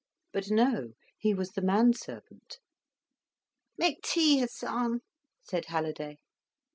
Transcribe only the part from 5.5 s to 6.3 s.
Halliday.